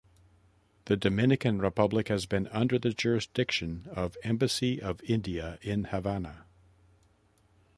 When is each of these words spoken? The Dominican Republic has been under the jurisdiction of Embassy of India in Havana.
The 0.85 0.97
Dominican 0.97 1.59
Republic 1.59 2.07
has 2.07 2.25
been 2.25 2.47
under 2.47 2.79
the 2.79 2.91
jurisdiction 2.91 3.87
of 3.91 4.17
Embassy 4.23 4.81
of 4.81 4.99
India 5.03 5.59
in 5.61 5.83
Havana. 5.83 6.45